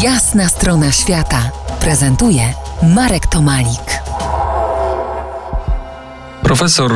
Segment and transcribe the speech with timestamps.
[0.00, 2.42] Jasna strona świata prezentuje
[2.82, 4.02] Marek Tomalik.
[6.42, 6.92] Profesor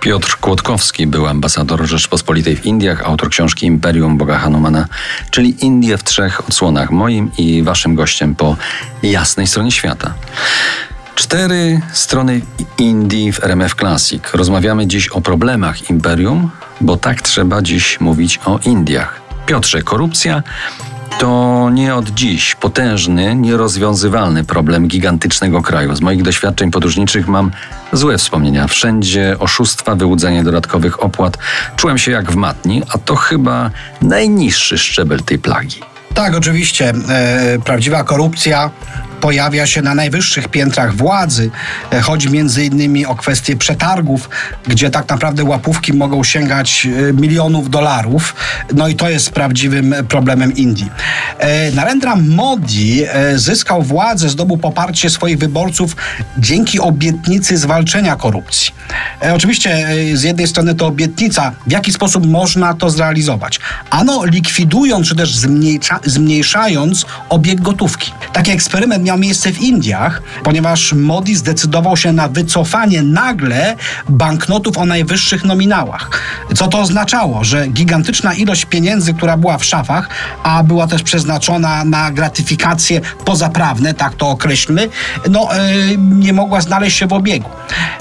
[0.00, 4.86] Piotr Kłodkowski był ambasador Rzeczpospolitej w Indiach, autor książki Imperium Boga Hanumana,
[5.30, 8.56] czyli Indie w trzech odsłonach, moim i waszym gościem po
[9.02, 10.14] jasnej stronie świata.
[11.14, 12.40] Cztery strony
[12.78, 14.22] Indii w RMF Classic.
[14.32, 19.20] Rozmawiamy dziś o problemach imperium, bo tak trzeba dziś mówić o Indiach.
[19.46, 20.42] Piotrze, korupcja
[21.18, 25.96] to nie od dziś potężny, nierozwiązywalny problem gigantycznego kraju.
[25.96, 27.50] Z moich doświadczeń podróżniczych mam
[27.92, 28.66] złe wspomnienia.
[28.66, 31.38] Wszędzie oszustwa, wyłudzenie dodatkowych opłat.
[31.76, 33.70] Czułem się jak w matni, a to chyba
[34.02, 35.80] najniższy szczebel tej plagi.
[36.14, 36.92] Tak, oczywiście.
[37.08, 38.70] E, prawdziwa korupcja
[39.20, 41.50] pojawia się na najwyższych piętrach władzy.
[41.92, 44.30] E, chodzi między innymi o kwestie przetargów,
[44.68, 48.34] gdzie tak naprawdę łapówki mogą sięgać e, milionów dolarów.
[48.74, 50.90] No i to jest prawdziwym problemem Indii.
[51.38, 53.04] E, Narendra Modi
[53.34, 55.96] zyskał władzę, zdobył poparcie swoich wyborców
[56.38, 58.72] dzięki obietnicy zwalczenia korupcji.
[59.34, 63.60] Oczywiście z jednej strony to obietnica, w jaki sposób można to zrealizować.
[63.90, 68.12] Ano likwidując czy też zmniejsza, zmniejszając obieg gotówki.
[68.32, 73.76] Taki eksperyment miał miejsce w Indiach, ponieważ Modi zdecydował się na wycofanie nagle
[74.08, 76.10] banknotów o najwyższych nominałach.
[76.54, 77.44] Co to oznaczało?
[77.44, 80.08] Że gigantyczna ilość pieniędzy, która była w szafach,
[80.42, 84.88] a była też przeznaczona na gratyfikacje pozaprawne, tak to określmy,
[85.30, 85.48] no
[85.88, 87.48] yy, nie mogła znaleźć się w obiegu.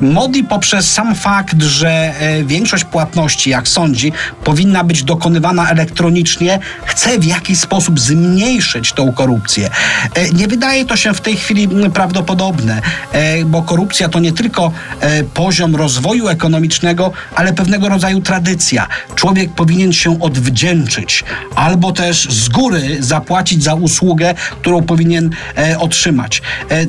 [0.00, 4.12] Modi poprzez sam fakt, że yy, większość płatności, jak sądzi,
[4.44, 9.70] powinna być dokonywana elektronicznie, chce w jakiś sposób zmniejszyć tą korupcję.
[10.16, 12.82] Yy, nie wydaje to się w tej chwili prawdopodobne,
[13.12, 18.86] e, bo korupcja to nie tylko e, poziom rozwoju ekonomicznego, ale pewnego rodzaju tradycja.
[19.14, 26.42] Człowiek powinien się odwdzięczyć albo też z góry zapłacić za usługę, którą powinien e, otrzymać.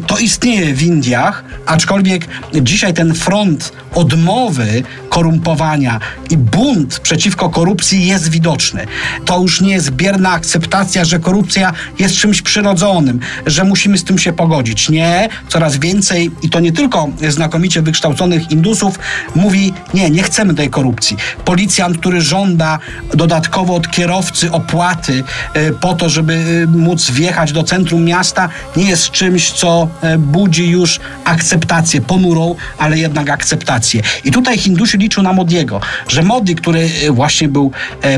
[0.07, 2.27] To istnieje w Indiach, aczkolwiek
[2.61, 8.87] dzisiaj ten front odmowy korumpowania i bunt przeciwko korupcji jest widoczny.
[9.25, 14.17] To już nie jest bierna akceptacja, że korupcja jest czymś przyrodzonym, że musimy z tym
[14.17, 14.89] się pogodzić.
[14.89, 18.99] Nie, coraz więcej i to nie tylko znakomicie wykształconych Indusów
[19.35, 21.17] mówi, nie, nie chcemy tej korupcji.
[21.45, 22.79] Policjant, który żąda
[23.13, 25.23] dodatkowo od kierowcy opłaty
[25.53, 30.17] e, po to, żeby e, móc wjechać do centrum miasta, nie jest czymś, co e,
[30.17, 34.01] budzi już akceptację, ponurą, ale jednak akceptację.
[34.23, 37.71] I tutaj Hindusi liczą na Modiego, że Modi, który właśnie był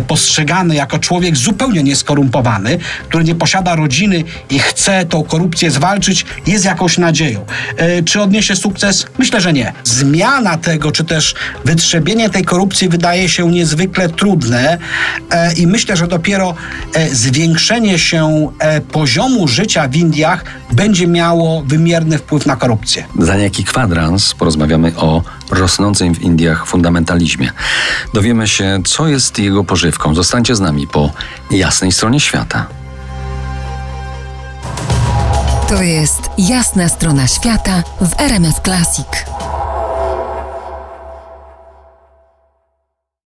[0.07, 2.77] postrzegany jako człowiek zupełnie nieskorumpowany,
[3.09, 7.45] który nie posiada rodziny i chce tą korupcję zwalczyć, jest jakąś nadzieją.
[7.77, 9.05] E, czy odniesie sukces?
[9.17, 9.73] Myślę, że nie.
[9.83, 11.35] Zmiana tego, czy też
[11.65, 14.77] wytrzebienie tej korupcji wydaje się niezwykle trudne
[15.31, 16.55] e, i myślę, że dopiero
[16.93, 18.51] e, zwiększenie się
[18.91, 23.05] poziomu życia w Indiach będzie miało wymierny wpływ na korupcję.
[23.19, 27.51] Za niejaki kwadrans porozmawiamy o rosnącym w Indiach fundamentalizmie.
[28.13, 30.15] Dowiemy się, co jest jego pożywką.
[30.15, 31.11] Zostańcie z nami po
[31.51, 32.65] jasnej stronie świata.
[35.69, 39.07] To jest jasna strona świata w RMS Classic.